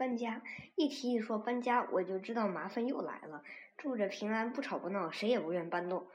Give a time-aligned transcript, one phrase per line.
[0.00, 0.42] 搬家，
[0.76, 3.44] 一提一说搬家，我就知道麻烦又来了。
[3.76, 6.08] 住着平安，不吵不闹，谁也不愿搬动。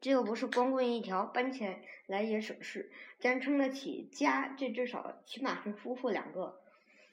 [0.00, 1.64] 这又不是光棍一条，搬起
[2.08, 2.90] 来也省事。
[3.20, 6.60] 既然撑得起家，这至少起码是夫妇两个。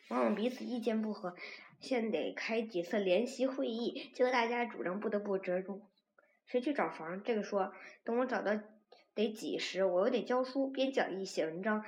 [0.07, 1.35] 往往彼此意见不合，
[1.79, 5.87] 先得开几次联席会议，结果大家主张不得不折中。
[6.47, 7.21] 谁去找房？
[7.21, 7.71] 这个说，
[8.03, 8.59] 等我找到
[9.13, 11.85] 得几时，我又得教书、编讲义、写文章，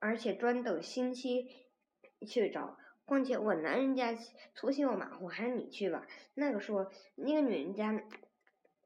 [0.00, 1.46] 而且专等星期
[2.26, 2.76] 去找。
[3.06, 4.14] 况且我男人家
[4.52, 6.06] 粗心又马虎，还是你去吧。
[6.34, 8.02] 那个说，那个女人家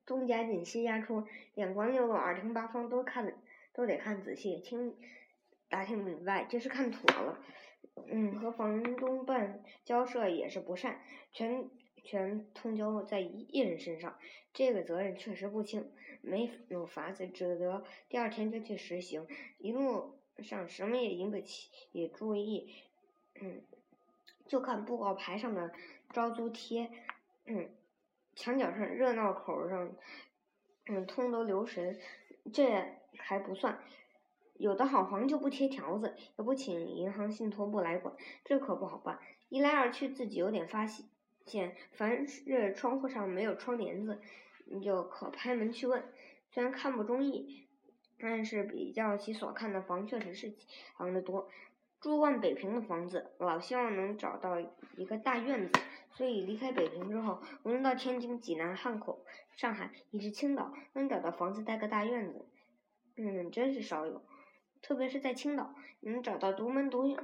[0.04, 3.34] 东家进西家出，眼光六路，耳听八方都看，
[3.72, 4.94] 都得看仔细，听
[5.70, 7.42] 打听明白，这是看妥了。
[8.08, 11.00] 嗯，和房东办交涉也是不善，
[11.32, 11.70] 全
[12.04, 14.18] 全通交在一人身上，
[14.52, 19.26] 这个责任确实不轻，没有法子，只得第二天就去实行。
[19.56, 22.70] 一路上什么也引不起也注意，
[23.40, 23.62] 嗯。
[24.50, 25.70] 就看布告牌上的
[26.12, 26.90] 招租贴，
[27.44, 27.70] 嗯，
[28.34, 29.92] 墙角上热闹口上，
[30.86, 32.00] 嗯，通都留神，
[32.52, 33.78] 这还不算，
[34.54, 38.12] 有的好房就不贴条子，也不请银行信托部来管，
[38.44, 39.20] 这可不好办。
[39.50, 40.84] 一来二去，自己有点发
[41.46, 44.20] 现，凡是窗户上没有窗帘子，
[44.64, 46.02] 你就可拍门去问。
[46.50, 47.68] 虽然看不中意，
[48.18, 50.52] 但是比较起所看的房，确实是
[50.96, 51.48] 房的多。
[52.00, 54.58] 住惯北平的房子，老希望能找到
[54.96, 55.80] 一个大院子，
[56.12, 62.48] 所以离开北平之后，无论到天津、济南、汉口、上海，以至青岛，能找到房子带个大院子，
[63.16, 64.24] 嗯，真是少有。
[64.80, 67.18] 特别是在青岛，能找到独门独院、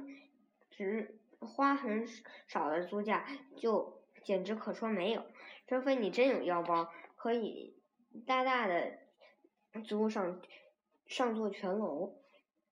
[0.69, 2.05] 只花很
[2.47, 5.23] 少的租价，就简直可说没有。
[5.65, 7.75] 除非你真有腰包，可以
[8.27, 8.99] 大大的
[9.83, 10.39] 租上
[11.07, 12.13] 上座全楼。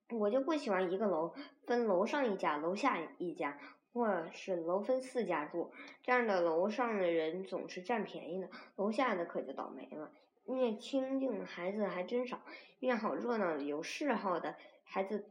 [0.09, 1.33] 我就不喜欢一个楼
[1.65, 3.57] 分楼上一家，楼下一家，
[3.93, 5.71] 或是楼分四家住，
[6.03, 10.11] 这样的楼上的人总是占便宜的，楼下的可就倒霉了。
[10.45, 12.39] 那清静的孩子还真少，
[12.79, 15.25] 院好热闹的、有嗜好的孩子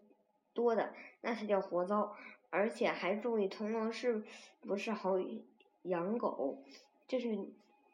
[0.52, 2.16] 多的，那才叫活糟。
[2.50, 4.22] 而且还注意同楼是
[4.60, 5.18] 不是好
[5.82, 6.62] 养狗，
[7.08, 7.36] 这是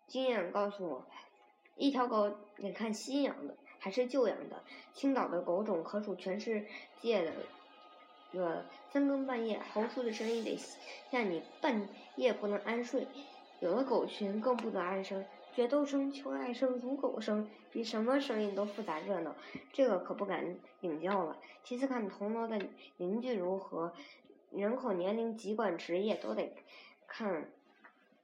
[0.06, 1.06] 经验告诉我，
[1.76, 3.56] 一条狗得看新养的。
[3.80, 4.62] 还是旧养的，
[4.94, 6.64] 青岛的狗种可数全世
[7.00, 7.32] 界的。
[8.32, 13.08] 呃三更半夜嚎出的声音得吓你半夜不能安睡。
[13.58, 19.34] 有的狗群更不得安生，决斗声、求爱声、如狗声，比什么声音都复杂热闹。
[19.72, 21.36] 这个可不敢领教了。
[21.64, 22.58] 其次看同楼的
[22.98, 23.92] 邻居如何，
[24.50, 26.54] 人口、年龄、籍贯、职业都得
[27.08, 27.50] 看。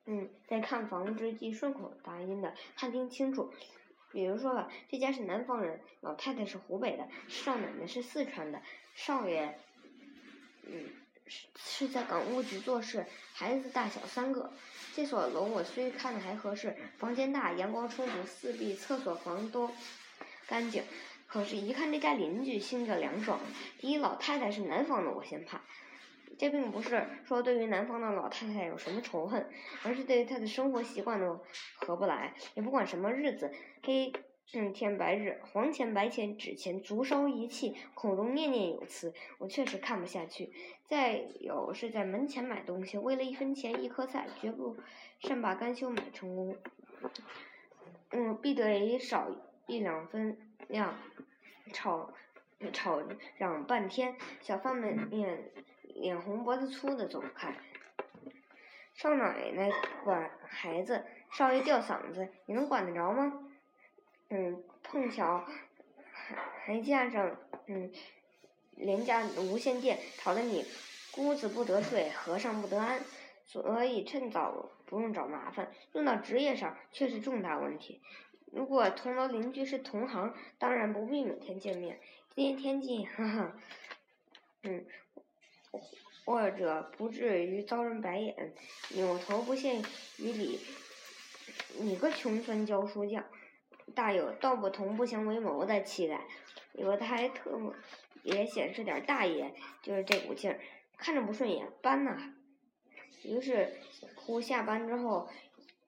[0.06, 3.50] 嗯，在看房之际顺口答应的，看听清楚。
[4.16, 8.62] 比如说吧，这家是南方人，老太太是湖北的，少奶奶是四川的，
[8.94, 9.52] 少爷，
[10.62, 10.88] 嗯，
[11.26, 13.04] 是是在港务局做事，
[13.34, 14.50] 孩子大小三个。
[14.94, 19.70] 这所楼我虽看的还合适，房间大，阳光充足，四壁厕所房都
[20.46, 20.82] 干净，
[21.26, 23.38] 可是，一看这家邻居，心就凉爽。
[23.78, 25.60] 第一，老太太是南方的，我先怕。
[26.38, 29.48] 这并不是说对于南方的老太太有什么仇恨，
[29.82, 31.40] 而是对于她的生活习惯都
[31.76, 32.34] 合不来。
[32.54, 33.50] 也不管什么日子，
[33.82, 34.12] 黑
[34.72, 40.52] 天白日，黄钱白钱纸钱，足烧一气，口中念念有词，我确实看不下去。
[40.84, 44.76] 再有是在门前买东西，为了一分钱一颗菜，绝不
[45.18, 46.56] 善罢甘休买成功。
[48.10, 49.30] 嗯，必得少
[49.66, 50.38] 一两分
[50.68, 50.94] 量，
[51.72, 52.12] 吵
[52.72, 53.02] 吵
[53.38, 55.50] 嚷半天，小贩们面。
[56.00, 57.54] 脸红脖子粗的走开，
[58.94, 59.70] 少奶奶
[60.04, 63.50] 管孩子，少爷吊嗓子，你能管得着吗？
[64.28, 65.44] 嗯，碰巧
[66.12, 67.36] 还还架上
[67.66, 67.90] 嗯
[68.72, 70.64] 廉价无线电，吵得你
[71.12, 73.00] 姑子不得睡，和尚不得安，
[73.44, 75.72] 所以趁早不用找麻烦。
[75.92, 78.02] 用到职业上，却是重大问题。
[78.52, 81.98] 如果同楼邻居是同行，当然不必每天见面。
[82.34, 83.56] 今天天气，哈哈，
[84.62, 84.84] 嗯。
[86.24, 88.52] 或者不至于遭人白眼，
[88.94, 89.76] 扭头不屑
[90.18, 90.60] 于理。
[91.78, 93.24] 你个穷酸教书匠，
[93.94, 96.24] 大有道不同不相为谋的气概。
[96.72, 97.74] 有的还特么
[98.22, 100.60] 也显示点大爷，就是这股劲儿，
[100.96, 102.34] 看着不顺眼，搬呐。
[103.22, 103.72] 于是
[104.14, 105.28] 乎下班之后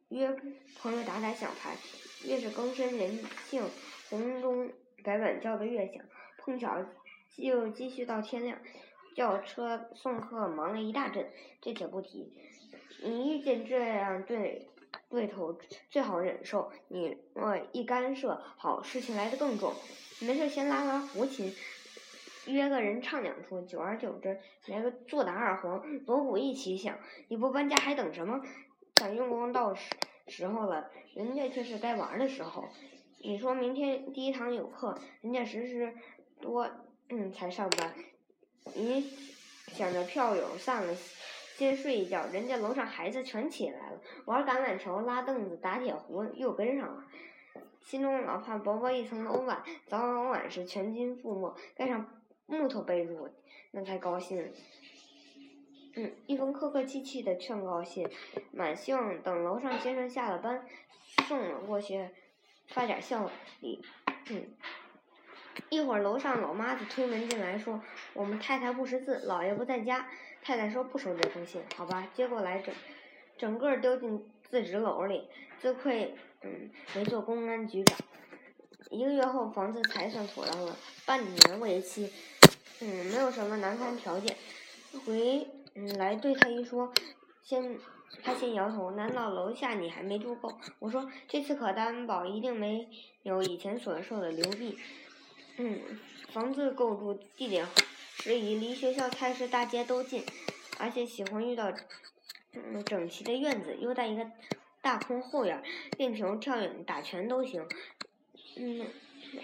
[0.09, 0.35] 约
[0.79, 1.77] 朋友打打小牌，
[2.25, 3.63] 越是更深人性，
[4.09, 4.73] 红钟
[5.03, 6.05] 白板叫的越响，
[6.39, 6.87] 碰巧
[7.37, 8.59] 就继续到天亮。
[9.19, 11.29] 叫车送客忙了一大阵，
[11.61, 12.33] 这且不提。
[13.03, 14.69] 你遇见这样对
[15.09, 15.59] 对头，
[15.91, 16.71] 最好忍受。
[16.87, 19.75] 你若一干涉，好事情来的更重。
[20.21, 21.53] 没事先拉拉胡琴，
[22.47, 24.39] 约个人唱两出，久而久之，
[24.69, 26.97] 来个坐打二黄，锣鼓一起响。
[27.27, 28.41] 你不搬家还等什么？
[28.95, 29.91] 等用功到时
[30.29, 32.69] 时候了，人家却是该玩的时候。
[33.21, 35.93] 你说明天第一堂有课，人家时时
[36.41, 36.71] 多
[37.09, 37.93] 嗯才上班。
[38.75, 39.11] 你
[39.69, 40.95] 想着票友散了，
[41.57, 47.05] 先睡一觉，人家楼上孩子全起来了，玩橄榄球、拉凳子、打铁壶，又跟上了。
[47.81, 51.55] 心中老怕薄薄一层楼板，早晚是全军覆没。
[51.75, 53.31] 盖上木头被褥，
[53.71, 54.53] 那才高兴。
[55.95, 58.09] 嗯，一封客客气气的劝告信，
[58.53, 60.67] 满希望等楼上先生下了班，
[61.27, 62.09] 送了过去。
[62.69, 63.83] 发点笑礼，
[64.29, 64.45] 嗯，
[65.71, 67.83] 一会儿楼上老妈子推门进来，说
[68.15, 70.09] ：“我们太太不识字，老爷不在家。”
[70.43, 72.75] 太太说：“不收这封信，好吧。”接过来整，
[73.37, 75.29] 整个丢进自纸篓里。
[75.61, 77.99] 自愧嗯没做公安局长。
[78.91, 82.13] 一个月后，房子才算妥当了，半年为期，
[82.81, 84.37] 嗯，没有什么难堪条件。
[85.05, 86.93] 回嗯来对他一说，
[87.43, 87.79] 先。
[88.23, 90.51] 他先摇头，难道楼下你还没住够？
[90.79, 92.89] 我说这次可担保一定没
[93.23, 94.79] 有以前所说的流弊。
[95.59, 95.81] 嗯，
[96.33, 97.67] 房子够住，地点
[98.17, 100.25] 适宜，离学校、菜市、大街都近，
[100.79, 101.73] 而且喜欢遇到
[102.53, 104.31] 嗯整齐的院子，又带一个
[104.81, 105.63] 大空后院，
[105.97, 107.67] 练球、跳远、打拳都行。
[108.57, 108.87] 嗯，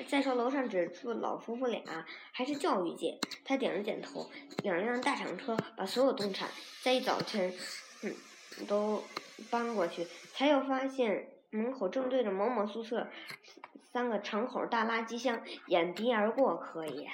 [0.08, 1.82] 再说楼上只住老夫妇俩，
[2.32, 3.19] 还是教育界。
[3.44, 4.31] 他点了点头。
[4.62, 6.49] 两辆大厂车把所有动产
[6.82, 7.52] 在一早晨，
[8.02, 8.14] 嗯。
[8.69, 9.02] 都
[9.50, 13.08] 搬过去，才又发现门口正对着某某宿舍，
[13.94, 17.06] 三个敞口大垃圾箱，掩鼻而过可以。